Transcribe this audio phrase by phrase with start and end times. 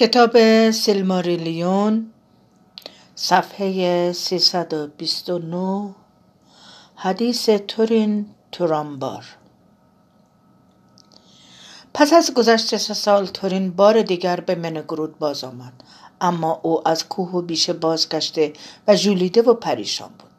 [0.00, 0.36] کتاب
[0.70, 2.10] سیلماریلیون
[3.14, 5.94] صفحه 329
[6.96, 9.24] حدیث تورین تورامبار.
[11.94, 15.72] پس از گذشت سه سال تورین بار دیگر به منگرود باز آمد.
[16.20, 18.52] اما او از کوه و بیشه بازگشته
[18.88, 20.30] و ژولیده و پریشان بود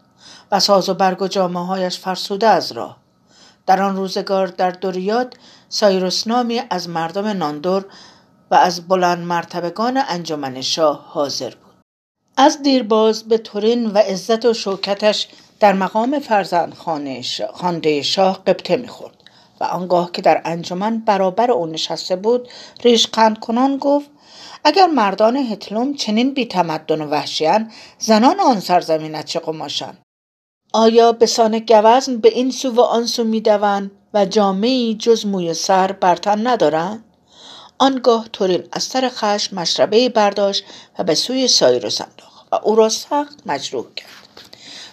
[0.51, 2.97] و ساز و برگ و جامعه هایش فرسوده از راه.
[3.65, 5.33] در آن روزگار در دوریات
[5.69, 7.85] سایروس نامی از مردم ناندور
[8.51, 11.71] و از بلند مرتبگان انجمن شاه حاضر بود.
[12.37, 15.27] از دیرباز به تورین و عزت و شوکتش
[15.59, 16.73] در مقام فرزند
[17.53, 19.15] خانده شاه قبطه می‌خورد
[19.59, 22.47] و آنگاه که در انجمن برابر او نشسته بود
[22.83, 24.09] ریش قند کنان گفت
[24.63, 29.97] اگر مردان هتلوم چنین بی تمدن و وحشیان زنان آن سرزمین چه قماشند؟
[30.73, 35.53] آیا به سان گوزن به این سو و آن سو می‌دوند و جامعی جز موی
[35.53, 37.03] سر برتن ندارند؟
[37.81, 40.63] آنگاه تورین از سر خشم مشربه برداشت
[40.99, 44.07] و به سوی سایروس انداخت و او را سخت مجروح کرد.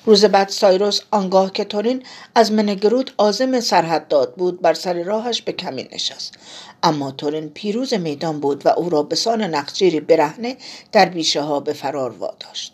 [0.04, 2.02] روز بعد سایروس آنگاه که تورین
[2.34, 6.34] از منگرود آزم سرحد داد بود بر سر راهش به کمی نشست.
[6.82, 10.56] اما تورین پیروز میدان بود و او را به سان نقجیری برهنه
[10.92, 12.72] در بیشه ها به فرار واداشت.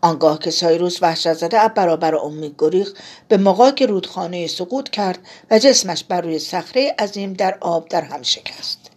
[0.00, 2.92] آنگاه که سایروس وحشت زده برابر امی گریخ
[3.28, 5.18] به مقاک رودخانه سقوط کرد
[5.50, 8.87] و جسمش بر روی صخره عظیم در آب در هم شکست.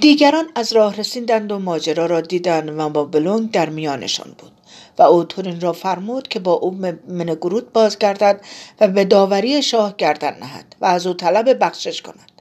[0.00, 4.52] دیگران از راه رسیدند و ماجرا را دیدند و بابلونگ در میانشان بود
[4.98, 6.70] و او تورین را فرمود که با او
[7.08, 8.40] منگرود بازگردد
[8.80, 12.32] و به داوری شاه گردن نهد و از او طلب بخشش کند.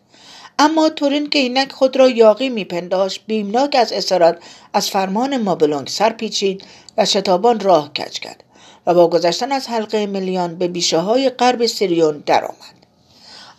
[0.60, 4.38] اما تورین که اینک خود را یاقی میپنداشت بیمناک از اسارت
[4.74, 6.64] از فرمان مابلونگ سر پیچید
[6.98, 8.44] و شتابان راه کج کرد
[8.88, 12.83] و با گذشتن از حلقه ملیان به بیشه های غرب سیریون درآمد.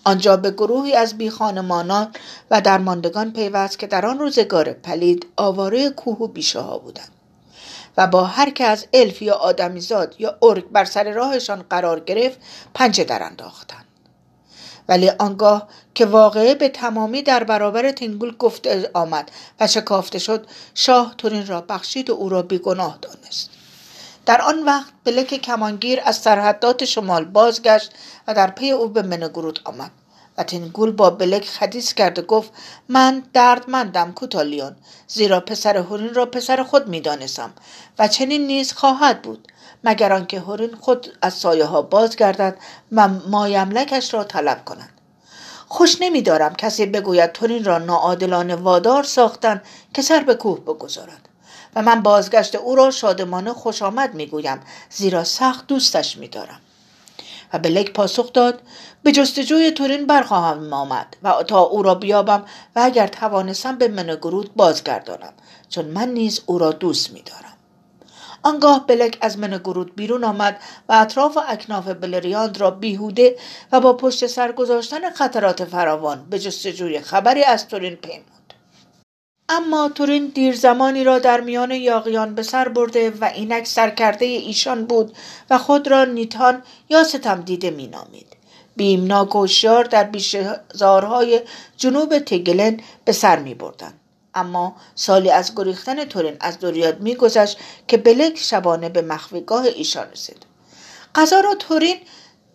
[0.04, 2.12] آنجا به گروهی از بیخانمانان
[2.50, 7.08] و درماندگان پیوست که در آن روزگار پلید آواره کوه و بیشه ها بودند
[7.96, 12.38] و با هر که از الف یا آدمیزاد یا ارگ بر سر راهشان قرار گرفت
[12.74, 13.84] پنجه در انداختند.
[14.88, 21.14] ولی آنگاه که واقعه به تمامی در برابر تینگول گفته آمد و شکافته شد شاه
[21.18, 23.50] تورین را بخشید و او را بیگناه دانست.
[24.26, 27.92] در آن وقت بلک کمانگیر از سرحدات شمال بازگشت
[28.26, 29.90] و در پی او به منگرود آمد.
[30.38, 32.52] و تنگول با بلک حدیث کرد و گفت
[32.88, 34.76] من دردمندم کوتالیون
[35.06, 37.52] زیرا پسر هورین را پسر خود می‌دانستم
[37.98, 39.52] و چنین نیز خواهد بود
[39.84, 42.56] مگر آنکه هورین خود از سایه ها بازگردد
[42.92, 44.88] و مایملکش را طلب کند.
[45.68, 49.62] خوش نمیدارم کسی بگوید تورین را ناعادلانه وادار ساختن
[49.94, 51.28] که سر به کوه بگذارد.
[51.76, 56.60] و من بازگشت او را شادمانه خوش آمد می‌گویم زیرا سخت دوستش میدارم.
[57.52, 58.62] و بلک پاسخ داد
[59.02, 62.44] به جستجوی تورین برخواهم آمد و تا او را بیابم
[62.76, 65.32] و اگر توانستم به منگرود بازگردانم
[65.68, 67.54] چون من نیز او را دوست میدارم.
[68.42, 73.36] آنگاه بلک از منگرود بیرون آمد و اطراف و اکناف بلریاند را بیهوده
[73.72, 78.43] و با پشت سر گذاشتن خطرات فراوان به جستجوی خبری از تورین پیمود.
[79.48, 84.84] اما تورین دیر زمانی را در میان یاقیان به سر برده و اینک سرکرده ایشان
[84.86, 85.16] بود
[85.50, 88.26] و خود را نیتان یا ستم دیده می نامید.
[88.76, 89.46] بیمناک و
[89.90, 91.40] در بیشزارهای
[91.76, 93.94] جنوب تگلن به سر می بردن.
[94.34, 100.46] اما سالی از گریختن تورین از دوریاد میگذشت که بلک شبانه به مخفیگاه ایشان رسید
[101.14, 101.96] قضا را تورین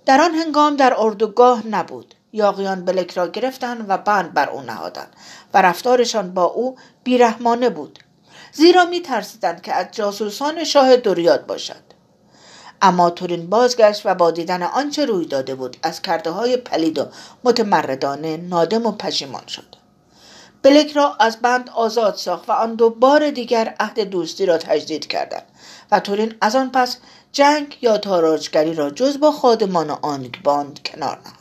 [0.05, 5.15] در آن هنگام در اردوگاه نبود یاقیان بلک را گرفتند و بند بر او نهادند
[5.53, 7.99] و رفتارشان با او بیرحمانه بود.
[8.51, 11.89] زیرا می ترسیدند که از جاسوسان شاه دوریاد باشد.
[12.81, 17.05] اما تورین بازگشت و با دیدن آنچه روی داده بود از کرده های پلید و
[17.43, 19.75] متمردانه نادم و پشیمان شد.
[20.61, 25.07] بلک را از بند آزاد ساخت و آن دو بار دیگر عهد دوستی را تجدید
[25.07, 25.45] کردند
[25.91, 26.97] و تورین از آن پس
[27.31, 31.38] جنگ یا تاراجگری را جز با خادمان آنگ باند کنار نهاد.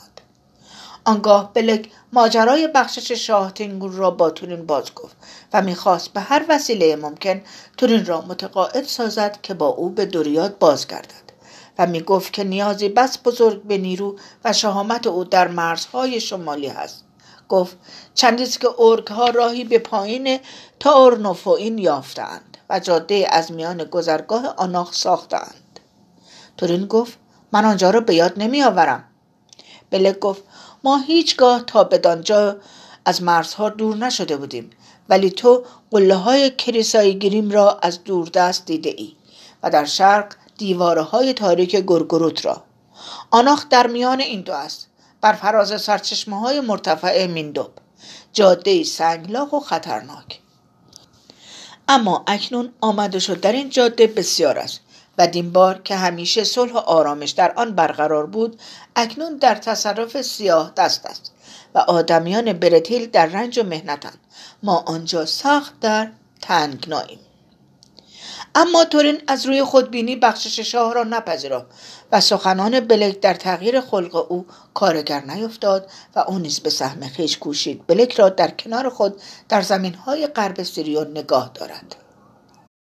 [1.08, 5.16] آنگاه بلک ماجرای بخشش شاه تینگور را با تورین باز گفت
[5.52, 7.41] و می‌خواست به هر وسیله ممکن
[7.77, 11.28] تورین را متقاعد سازد که با او به دوریاد بازگردد
[11.78, 17.04] و می‌گفت که نیازی بس بزرگ به نیرو و شهامت او در مرزهای شمالی هست.
[17.48, 17.77] گفت
[18.15, 20.38] چندیست که ارگ ها راهی به پایین
[20.80, 25.80] تا ارنوفوین یافتند و جاده از میان گذرگاه آناخ ساختند
[26.56, 27.18] تورین گفت
[27.53, 29.04] من آنجا را به یاد نمی آورم
[29.91, 30.42] بلک گفت
[30.88, 32.56] ما هیچگاه تا بدانجا
[33.04, 34.70] از مرزها دور نشده بودیم
[35.08, 39.12] ولی تو قله های کلیسای گریم را از دوردست دیده ای
[39.62, 42.62] و در شرق دیواره های تاریک گرگروت را.
[43.30, 44.86] آناخ در میان این دو است
[45.20, 47.70] بر فراز سرچشمه های مرتفع میندوب
[48.32, 50.40] جاده سنگلاخ و خطرناک.
[51.88, 54.80] اما اکنون آمده شد در این جاده بسیار است.
[55.18, 58.60] و بار که همیشه صلح و آرامش در آن برقرار بود
[58.97, 61.32] اکنون در تصرف سیاه دست است
[61.74, 64.18] و آدمیان برتیل در رنج و مهنتند.
[64.62, 66.10] ما آنجا سخت در
[66.41, 67.18] تنگناییم.
[68.54, 71.66] اما تورین از روی خودبینی بخشش شاه را نپذیرفت
[72.12, 77.38] و سخنان بلک در تغییر خلق او کارگر نیفتاد و او نیز به سهم خیش
[77.38, 81.97] کوشید بلک را در کنار خود در زمین های غرب سیریون نگاه دارد.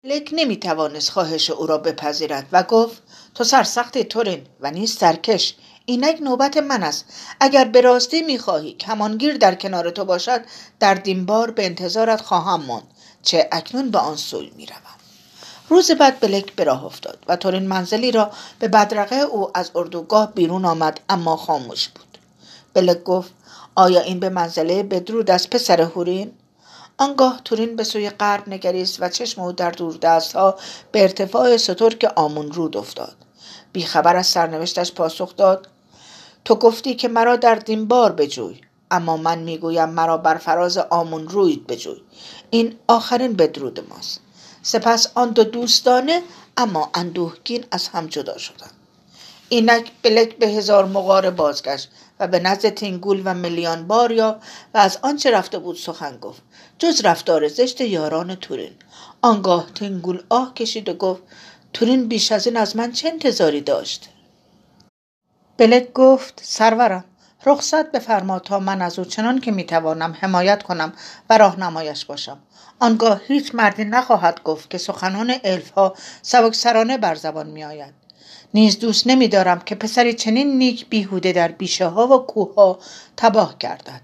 [0.05, 3.03] بلک نمی توانست خواهش او را بپذیرد و گفت
[3.35, 5.55] تو سرسخت تورین و نیز سرکش.
[5.87, 7.05] اینک نوبت من است.
[7.41, 10.41] اگر به راستی می‌خواهی کمانگیر در کنار تو باشد
[10.81, 12.87] در دینبار به انتظارت خواهم ماند.
[13.23, 14.99] چه اکنون به آن سوی می‌روم.
[15.69, 20.33] روز بعد بلک به راه افتاد و تورین منزلی را به بدرقه او از اردوگاه
[20.33, 22.19] بیرون آمد اما خاموش بود.
[22.75, 23.33] بلک گفت
[23.75, 26.33] آیا این به منزله بدرود از پسر هورین؟
[27.03, 30.59] آنگاه تورین به سوی غرب نگریست و چشم او در دوردست ها
[30.93, 33.17] به ارتفاع سترک آمون رود افتاد.
[33.73, 35.69] بیخبر از سرنوشتش پاسخ داد
[36.45, 38.61] تو گفتی که مرا در دینبار بجوی
[38.91, 42.01] اما من می‌گویم مرا بر فراز آمون روید بجوی.
[42.51, 44.21] این آخرین بدرود ماست.
[44.63, 46.23] سپس آن دو دوستانه
[46.57, 48.82] اما اندوهگین از هم جدا شدند.
[49.53, 51.89] اینک بلک به هزار مغاره بازگشت
[52.21, 54.41] و به نزد تینگول و میلیان باریا
[54.75, 56.43] و از آنچه رفته بود سخن گفت
[56.79, 58.73] جز رفتار زشت یاران تورین.
[59.23, 61.23] آنگاه تینگول آه کشید و گفت
[61.73, 64.09] تورین بیش از این از من چه انتظاری داشت؟
[65.57, 67.05] بلک گفت سرورم
[67.47, 70.93] رخصت بفرما تا من از او چنان که می‌توانم حمایت کنم
[71.31, 72.39] و راهنمایش باشم.
[72.81, 78.02] آنگاه هیچ مردی نخواهد گفت که سخنان الف ها سبکسرانه بر زبان می آید.
[78.55, 82.79] نیز دوست نمیدارم که پسری چنین نیک بیهوده در بیشه ها و کوه ها
[83.17, 84.01] تباه گردد.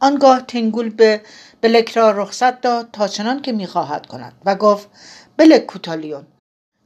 [0.00, 1.20] آنگاه تنگول به
[1.60, 4.88] بلک را رخصت داد تا چنان که می‌خواهد کند و گفت
[5.36, 6.26] بلک کوتالیون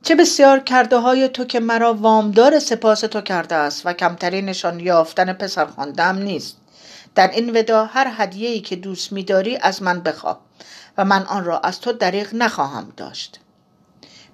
[0.03, 5.33] چه بسیار کرده های تو که مرا وامدار سپاس تو کرده است و کمترینشان یافتن
[5.33, 6.57] پسر خواندم نیست.
[7.15, 10.41] در این ودا هر هدیه‌ای که دوست میداری از من بخواه
[10.99, 13.41] و من آن را از تو دریغ نخواهم داشت.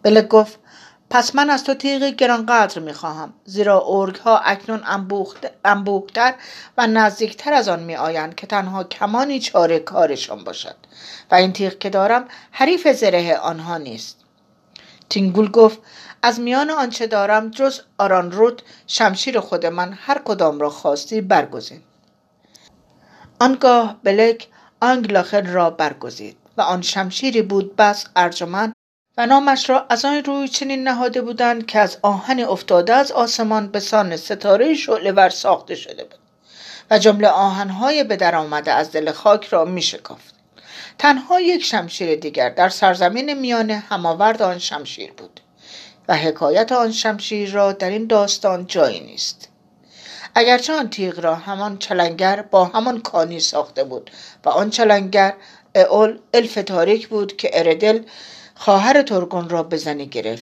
[0.03, 0.59] بلک گفت
[1.11, 4.83] پس من از تو تیغ گرانقدر می‌خواهم زیرا ارگ ها اکنون
[5.65, 6.35] انبوهتر
[6.79, 10.77] و نزدیکتر از آن می آیند که تنها کمانی چاره کارشان باشد.
[11.31, 14.17] و این تیغ که دارم حریف زره آنها نیست.
[15.09, 15.79] تینگول گفت
[16.23, 21.81] از میان آنچه دارم جز آران رود شمشیر خود من هر کدام را خواستی برگزین.
[23.41, 24.49] آنگاه بلک
[24.81, 28.73] آنگلاخر را برگزید و آن شمشیری بود بس ارجمند
[29.19, 33.69] و نامش را از آن روی چنین نهاده بودند که از آهن افتاده از آسمان
[33.69, 34.77] به سان ستاره
[35.17, 36.19] ور ساخته شده بود
[36.91, 40.35] و جمله آهنهای به در آمده از دل خاک را می شکافت.
[40.99, 45.41] تنها یک شمشیر دیگر در سرزمین میانه هماورد آن شمشیر بود
[46.09, 49.49] و حکایت آن شمشیر را در این داستان جایی نیست
[50.35, 54.11] اگرچه آن تیغ را همان چلنگر با همان کانی ساخته بود
[54.45, 55.35] و آن چلنگر
[55.75, 58.03] اول الف تاریک بود که اردل
[58.57, 60.43] خواهر ترگون را بزنی گرفت.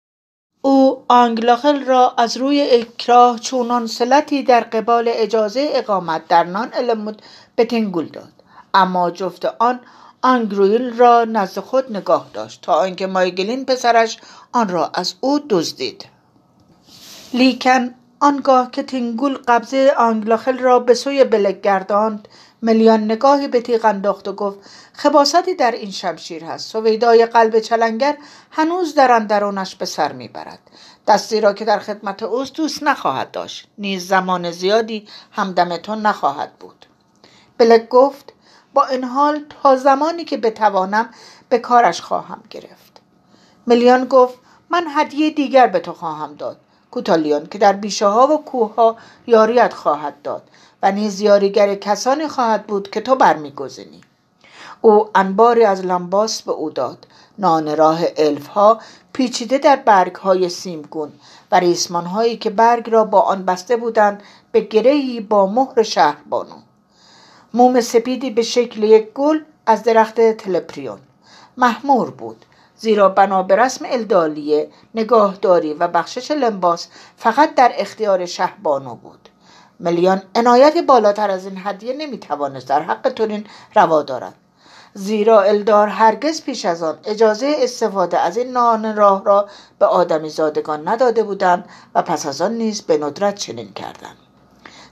[0.62, 7.22] او آنگلاخل را از روی اکراه چونان سلطی در قبال اجازه اقامت در نان المود
[7.56, 8.32] به تنگول داد.
[8.74, 9.80] اما جفت آن
[10.22, 14.18] آنگرویل را نزد خود نگاه داشت تا آنکه مایگلین پسرش
[14.52, 16.04] آن را از او دزدید.
[17.34, 22.28] لیکن آنگاه که تینگول قبضه آنگلاخل را به سوی بلک گرداند
[22.62, 24.58] ملیان نگاهی به تیغ انداخت و گفت
[24.92, 26.72] خباستی در این شمشیر هست.
[26.72, 28.16] سویدای قلب چلنگر
[28.50, 30.58] هنوز در اندرونش به سر می‌برد.
[31.06, 33.68] دستی را که در خدمت اوست دوست نخواهد داشت.
[33.78, 36.86] نیز زمان زیادی همدم تو نخواهد بود.
[37.58, 38.32] بلک گفت
[38.74, 41.10] با این حال تا زمانی که بتوانم
[41.48, 43.00] به کارش خواهم گرفت.
[43.66, 44.38] ملیان گفت
[44.70, 46.60] من هدیه دیگر به تو خواهم داد.
[46.90, 48.96] کوتالیون که در بیشه ها و کوه ها
[49.26, 50.50] یاریت خواهد داد.
[50.82, 54.00] و نیز یاریگر کسانی خواهد بود که تو برمیگزینی.
[54.80, 57.06] او انباری از لمباس به او داد.
[57.38, 58.80] نان راه الف ها
[59.12, 61.12] پیچیده در برگ های سیمگون
[61.52, 66.56] و ریسمان هایی که برگ را با آن بسته بودند به گرهی با مهر شهربانو
[67.54, 70.98] موم سپیدی به شکل یک گل از درخت تلپریون.
[71.56, 72.44] محمور بود
[72.76, 79.27] زیرا بنا به رسم الدالیه نگاهداری و بخشش لنباس فقط در اختیار شهبانو بود.
[79.80, 84.34] ملیان عنایت بالاتر از این هدیه نمی‌توانست در حق تورین روا دارد.
[84.94, 90.28] زیرا الدار هرگز پیش از آن اجازه استفاده از این نان راه را به آدمی
[90.28, 94.16] زادگان نداده بودند و پس از آن نیز به ندرت چنین کردند.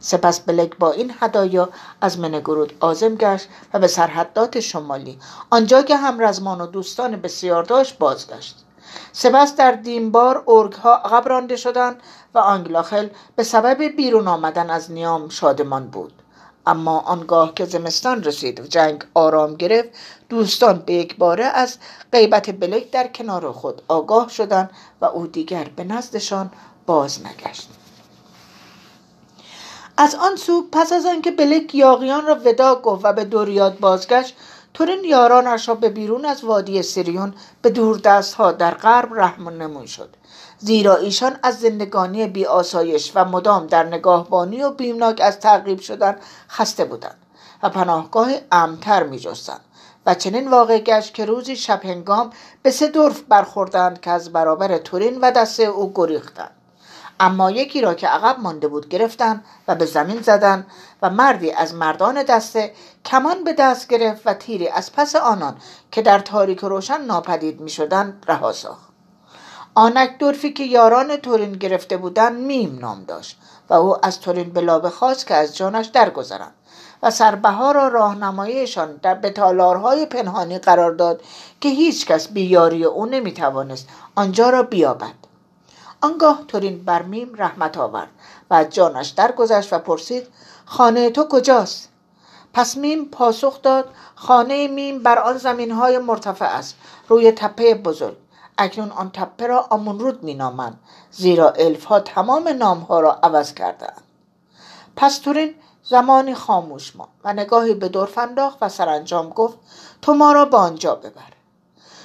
[0.01, 1.69] سپس بلک با این هدایا
[2.01, 5.19] از منگرود آزم گشت و به سرحدات شمالی
[5.51, 8.65] آنجا که هم رزمان و دوستان بسیار داشت بازگشت.
[9.13, 12.01] سپس در دیمبار ارگ ها عقب رانده شدند
[12.37, 16.13] و آنگلاخل به سبب بیرون آمدن از نیام شادمان بود.
[16.67, 19.89] اما آنگاه که زمستان رسید و جنگ آرام گرفت
[20.29, 21.79] دوستان به یک باره از
[22.13, 26.51] غیبت بلک در کنار خود آگاه شدند و او دیگر به نزدشان
[26.87, 27.69] باز نگشت.
[29.97, 34.37] از آن سو پس از آنکه بلک یاغیان را ودا گفت و به دوریاد بازگشت
[34.75, 37.71] تورین یارانش را به بیرون از وادی سریون به
[38.05, 40.17] دست ها در غرب رحم نمون شد.
[40.67, 46.17] زیرا ایشان از زندگانی بی آسایش و مدام در نگاهبانی و بیمناک از تعقیب شدن
[46.49, 47.17] خسته بودند
[47.63, 49.61] و پناهگاه امتر می جستند
[50.07, 52.31] و چنین واقع گشت که روزی شب هنگام
[52.63, 56.51] به سه دورف برخوردند که از برابر تورین و دسته او گریختند.
[57.21, 60.67] اما یکی را که عقب مانده بود گرفتند و به زمین زدند
[61.03, 62.73] و مردی از مردان دسته
[63.05, 65.57] کمان به دست گرفت و تیری از پس آنان
[65.91, 68.86] که در تاریک روشن ناپدید می شدند رها ساخت.
[69.79, 75.27] آنک دورفی که یاران تورین گرفته بودند میم نام داشت و او از تورین بخواست
[75.27, 76.55] که از جانش درگذرند
[77.03, 81.23] و سربها را راهنماییشان در به تالارهای پنهانی قرار داد
[81.61, 85.15] که هیچکس بی‌یاری او نمی‌توانست آنجا را بیابد.
[86.01, 88.11] آنگاه تورین بر میم رحمت آورد
[88.51, 90.27] و از جانش درگذشت و پرسید
[90.65, 91.89] خانه تو کجاست؟
[92.55, 96.77] پس میم پاسخ داد خانه میم بر آن زمین های مرتفع است
[97.09, 98.17] روی تپه بزرگ.
[98.59, 104.03] اکنون آن تپه را آمونرود مینامند زیرا الف ها تمام نام ها را عوض کردند
[104.97, 105.55] پس تورین
[105.89, 109.59] زمانی خاموش ما و نگاهی به دور فنداخت و سرانجام گفت
[110.03, 111.33] تو ما را به آنجا ببر.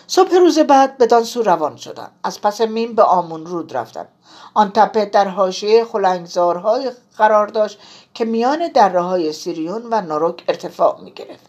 [0.08, 2.12] صبح روز بعد بدان سو روان شدند.
[2.24, 4.08] از پس میم به آمون رود رفتند.
[4.54, 7.80] آن تپه در حاشیه خلنگزارهای قرار داشت
[8.14, 11.46] که میان دره های سیریون و ناروک ارتفاع می گرفت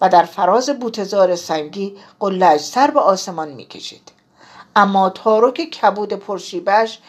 [0.00, 4.12] و در فراز بوتزار سنگی قلهاش سر به آسمان می کشید.
[4.76, 7.00] اما تاروک کبود پرشیبش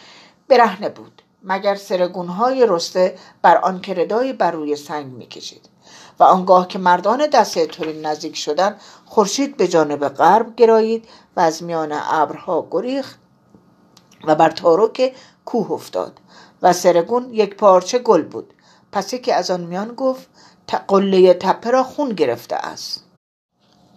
[0.48, 5.70] برهنه بود مگر سرگونهای رسته بر آن کردای بر روی سنگ می‌کشید.
[6.20, 11.64] و آنگاه که مردان دسته تورین نزدیک شدند خورشید به جانب غرب گرایید و از
[11.64, 13.20] میان ابرها گریخت
[14.24, 15.16] و بر تاروک
[15.46, 16.20] کوه افتاد
[16.62, 18.54] و سرگون یک پارچه گل بود.
[18.92, 20.30] پس که از آن میان گفت
[20.88, 23.11] قله تپه را خون گرفته است.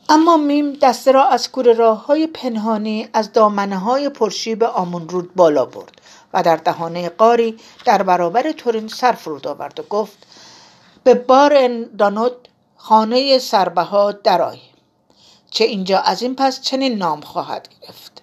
[0.09, 5.35] اما میم دسته را از کوره راه های پنهانی از دامنه های پرشیب آمون رود
[5.35, 5.93] بالا برد
[6.33, 10.27] و در دهانه قاری در برابر تورین سر فرود آورد و گفت
[11.05, 12.33] به بار دانوت
[12.77, 14.59] خانه سربها درای
[15.51, 18.23] چه اینجا از این پس چنین نام خواهد گرفت.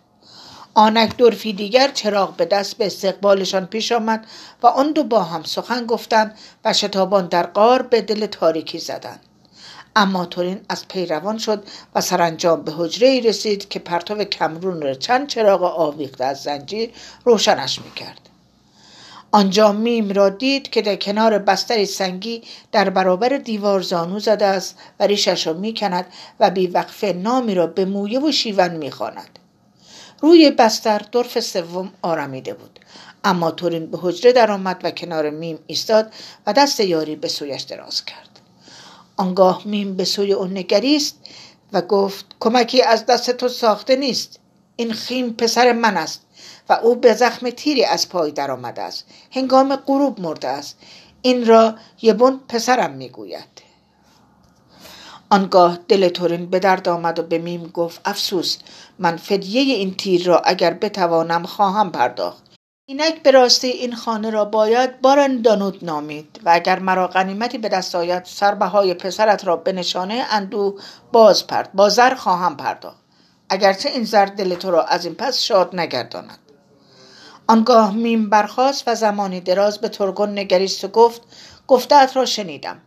[0.74, 4.28] آنک دورفی دیگر چراغ به دست به استقبالشان پیش آمد
[4.64, 9.20] و آن دو با هم سخن گفتند و شتابان در قار به دل تاریکی زدند.
[9.96, 11.64] اما تورین از پیروان شد
[11.96, 16.90] و سرانجام به حجره رسید که پرتو کمرون را چند چراغ آویخته از زنجیر
[17.26, 18.30] روشنش می‌کرد.
[19.32, 24.80] آنجا میم را دید که در کنار بستری سنگی در برابر دیوار زانو زده است
[25.00, 26.06] و ریشش را می‌کند
[26.40, 29.40] و بیوقفه نامی را به مویه و شیون می‌خواند.
[30.22, 32.80] روی بستر دورف سوم آرامیده بود.
[33.24, 36.14] اما تورین به حجره درآمد و کنار میم ایستاد
[36.48, 38.31] و دست یاری به سویش دراز کرد.
[39.22, 41.16] آنگاه میم به سوی او نگریست
[41.74, 44.40] و گفت کمکی از دست تو ساخته نیست.
[44.76, 46.22] این خیم پسر من است
[46.70, 49.06] و او به زخم تیری از پای درآمده است.
[49.32, 50.78] هنگام غروب مرده است.
[51.22, 53.62] این را یبون پسرم می‌گوید.
[55.30, 58.58] آنگاه دل تورین به درد آمد و به میم گفت افسوس
[59.00, 62.51] من فدیه این تیر را اگر بتوانم خواهم پرداخت.
[62.92, 67.70] اینک به راستی این خانه را باید بارن دانوت نامید و اگر مرا غنیمتی به
[67.70, 70.80] دست آید سربهای پسرت را به نشانه اندو
[71.12, 72.98] باز پرد با زر خواهم پرداخت.
[73.50, 76.38] اگرچه این زر دل تو را از این پس شاد نگرداند.
[77.48, 81.22] آنگاه میم برخاست و زمانی دراز به ترگون نگریست و گفت
[81.68, 82.82] گفتهات را شنیدم.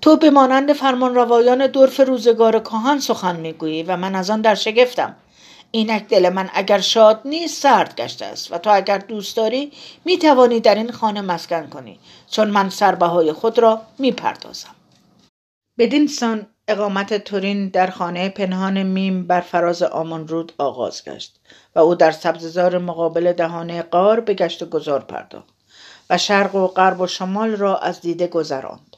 [0.00, 4.54] تو به مانند فرمان روایان دورف روزگار کهان سخن می‌گویی و من از آن در
[4.54, 5.16] شگفتم.
[5.70, 8.52] اینک دل من اگر شاد نیست سرد گشته است.
[8.52, 9.72] و تو اگر دوست داری
[10.04, 11.98] می توانی در این خانه مسکن کنی.
[12.30, 14.74] چون من سربهای خود را می پردازم
[15.78, 21.40] بدین سان اقامت تورین در خانه پنهان میم بر فراز آمان رود آغاز گشت.
[21.74, 25.48] و او در سبززار مقابل دهانه قار به گشت و گذار پرداخت.
[26.10, 28.89] و شرق و غرب و شمال را از دیده گذراند.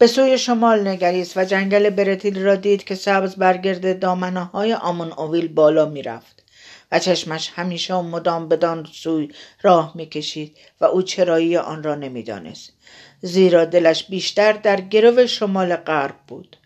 [0.00, 5.12] به سوی شمال نگریست و جنگل برتیل را دید که سبز برگرد دامنه های آمون
[5.12, 6.42] اویل بالا می‌رفت
[6.92, 12.72] و چشمش همیشه و مدام بدان سوی راه می‌کشید و او چرایی آن را نمی‌دانست.
[13.22, 16.56] زیرا دلش بیشتر در گرو شمال غرب بود.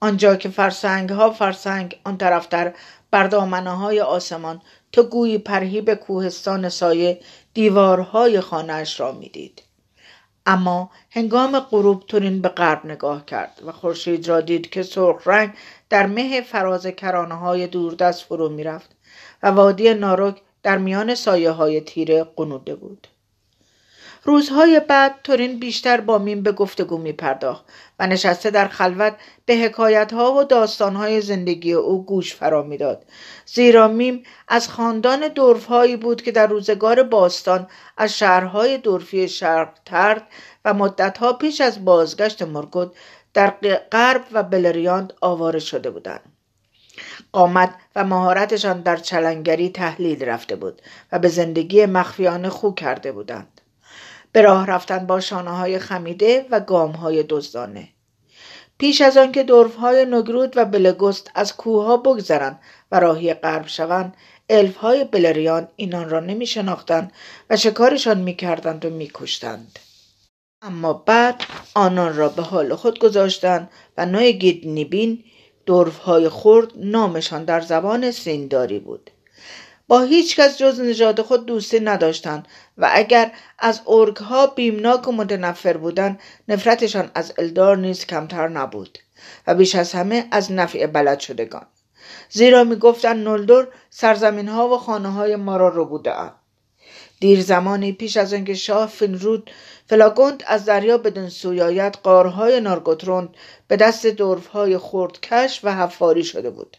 [0.00, 2.72] آنجا که فرسنگ ها فرسنگ آن طرفتر
[3.10, 7.20] بر دامنه های آسمان تو گویی پرهیب کوهستان سایه
[7.54, 9.62] دیوارهای خانهاش را می‌دید.
[10.46, 15.52] اما هنگام غروب تورین به غرب نگاه کرد و خورشید را دید که سرخ رنگ
[15.90, 18.90] در مه فراز کرانه های دوردست فرو می‌رفت
[19.42, 23.08] و وادی ناروک در میان سایه های تیره قنوده بود.
[24.24, 27.64] روزهای بعد تورین بیشتر با میم به گفتگو می پرداخت
[27.98, 29.14] و نشسته در خلوت
[29.46, 33.04] به حکایت ها و داستان های زندگی او گوش فرا می‌داد.
[33.46, 40.22] زیرا میم از خاندان دورفهایی بود که در روزگار باستان از شهرهای دورفی شرق ترد
[40.64, 42.96] و مدتها پیش از بازگشت مرگود
[43.34, 43.50] در
[43.92, 46.32] غرب و بلریاند آواره شده بودند.
[47.32, 53.61] قامت و مهارتشان در چلنگری تحلیل رفته بود و به زندگی مخفیانه خو کرده بودند.
[54.32, 57.88] به راه رفتن با شانه های خمیده و گام های دزدانه
[58.78, 59.46] پیش از آنکه
[59.80, 62.60] های نگرود و بلگست از کوهها بگذرند
[62.92, 64.16] و راهی غرب شوند
[64.80, 67.12] های بلریان اینان را نمی شناختند
[67.50, 69.78] و شکارشان می کردند و می کشتند.
[70.62, 71.42] اما بعد
[71.74, 75.24] آنان را به حال خود گذاشتند و نوع گیدنیبین
[76.04, 79.10] های خرد نامشان در زبان سینداری بود
[79.88, 82.48] با هیچ کس جز نژاد خود دوستی نداشتند
[82.78, 88.98] و اگر از ارگ ها بیمناک و متنفر بودند نفرتشان از الدار نیز کمتر نبود
[89.46, 91.66] و بیش از همه از نفع بلد شدگان.
[92.30, 96.12] زیرا می‌گفتند نلدور سرزمین ها و خانه های ما را رو بوده
[97.20, 99.50] دیر زمانی پیش از اینکه شاه فنرود
[99.86, 103.28] فلاگوند از دریا بدون سویایت قارهای نارگوتروند
[103.68, 106.76] به دست دورفهای خردکش و حفاری شده بود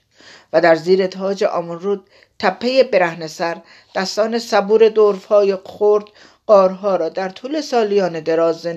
[0.54, 3.62] و در زیر تاج آمونرود تپه برهن سر
[3.96, 6.06] دستان صبور دورفهای خرد
[6.48, 8.68] قارها را در طول سالیان دراز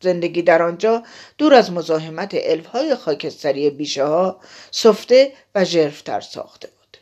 [0.00, 1.02] زندگی در آنجا
[1.38, 4.40] دور از مزاحمت الفهای خاکستری بیشه ها
[4.70, 6.96] سفته و ژرفتر ساخته بود.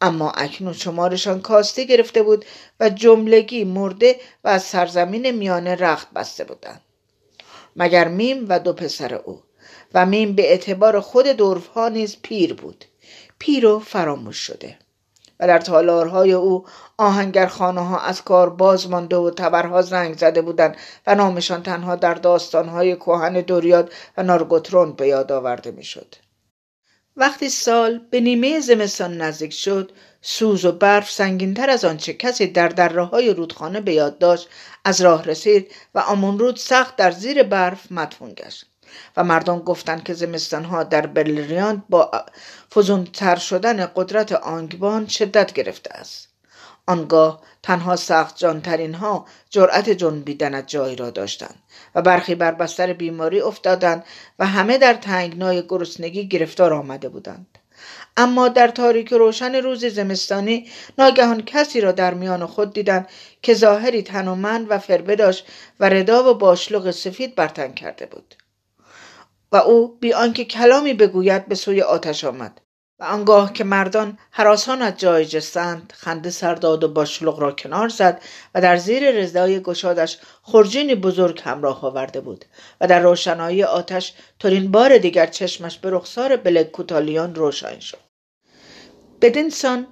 [0.00, 2.44] اما اکنون شمارشان کاسته گرفته بود
[2.80, 6.80] و جملگی مرده و از سرزمین میانه رخت بسته بودند.
[7.76, 9.42] مگر میم و دو پسر او
[9.94, 12.84] و میم به اعتبار خود دورفها نیز پیر بود.
[13.38, 14.78] پیر و فراموش شده.
[15.40, 16.66] و در تالارهای او
[16.98, 22.14] آهنگرخانه ها از کار باز مانده و تبرها زنگ زده بودند و نامشان تنها در
[22.14, 26.14] داستانهای کهن دوریاد و نارگوترون به یاد آورده می‌شد.
[27.16, 32.68] وقتی سال به نیمه زمستان نزدیک شد سوز و برف سنگینتر از آنچه کسی در
[32.68, 34.48] دره های رودخانه به یاد داشت
[34.84, 38.66] از راه رسید و آمونرود سخت در زیر برف مدفون گشت
[39.16, 42.10] و مردم گفتند که زمستانها در بلریاند با
[42.74, 46.28] فزونتر شدن قدرت آنگبان شدت گرفته است.
[46.86, 51.62] آنگاه تنها سخت جانترین ها جرأت جنبیدن جایی را داشتند
[51.94, 54.04] و برخی بر بستر بیماری افتادند
[54.38, 57.58] و همه در تنگنای گرسنگی گرفتار آمده بودند.
[58.16, 63.08] اما در تاریک روشن روز زمستانی ناگهان کسی را در میان خود دیدند
[63.42, 65.46] که ظاهری تنومند و فربه داشت
[65.80, 68.34] و ردا و باشلوق سفید برتن کرده بود.
[69.52, 72.60] و او بی آنکه کلامی بگوید به سوی آتش آمد.
[72.98, 78.22] و آنگاه که مردان حراسان از جای جستند خنده سرداد و باشلق را کنار زد
[78.54, 82.44] و در زیر رضای گشادش خرجینی بزرگ همراه آورده بود
[82.80, 87.98] و در روشنایی آتش تورین بار دیگر چشمش به رخسار بلک کوتالیان روشن شد.
[89.20, 89.86] بدینسان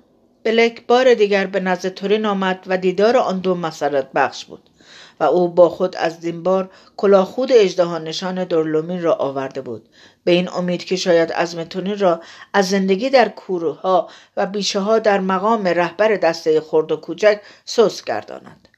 [0.44, 4.70] بلک بار دیگر به نزد تورین آمد و دیدار آن دو مسرت بخش بود.
[5.20, 9.88] و او با خود از دینبار کلاخود اجدها نشان دورلومین را آورده بود.
[10.24, 12.20] به این امید که شاید ازمتونی را
[12.52, 18.04] از زندگی در کوروها و بیشه ها در مقام رهبر دسته خرد و کوچک سوس
[18.04, 18.68] گرداند.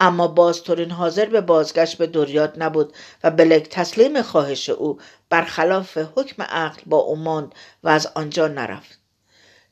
[0.00, 2.92] اما باز تورین حاضر به بازگشت به دوریات نبود
[3.24, 4.98] و بلک تسلیم خواهش او
[5.30, 8.98] برخلاف حکم عقل با او ماند و از آنجا نرفت.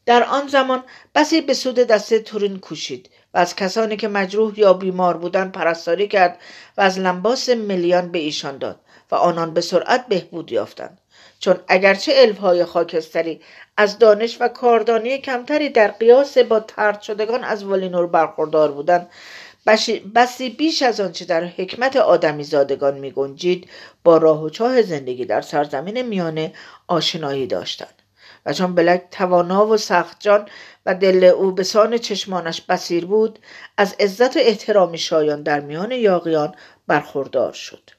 [0.07, 3.11] در آن زمان بسی به سود دسته تورین کوشید.
[3.35, 6.39] و از کسانی که مجروح یا بیمار بودند پرستاری کرد
[6.77, 10.99] و از لنباس ملیان به ایشان داد و آنان به سرعت بهبود یافتند.
[11.39, 13.41] چون اگرچه الفهای خاکستری
[13.77, 19.09] از دانش و کاردانی کمتری در قیاس با ترد شدگان از ولینور برخوردار بودند
[20.15, 23.71] بسی بیش از آنچه در حکمت آدمی زادگان می گنجید
[24.05, 26.53] با راه و چاه زندگی در سرزمین میانه
[26.89, 28.04] آشنایی داشتند.
[28.47, 30.49] و چون بلک توانا و سختجان
[30.87, 33.39] و دل او به سان چشمانش بسیر بود
[33.77, 36.55] از عزت و احترام شایان در میان یاقیان
[36.87, 37.91] برخوردار شد.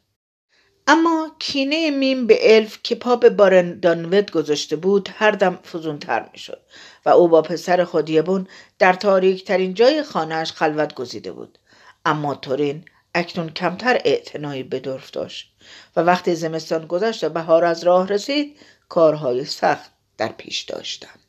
[0.88, 6.62] اما کینه میم به الف که پا به بارندانوت گذاشته بود هر دم فزونتر می‌شد
[7.06, 8.48] و او با پسر خودیبون
[8.80, 11.58] در تاریک ترین جای خانهاش خلوت گزیده بود.
[12.06, 15.56] اما تورین اکنون کمتر اعتنایی به داشت
[15.96, 18.58] و وقتی زمستان گذشت و بهار از راه رسید
[18.90, 21.25] کارهای سخت در پیش داشتند